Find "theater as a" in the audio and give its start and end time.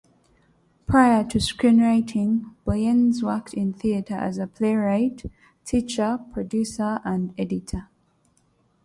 3.71-4.47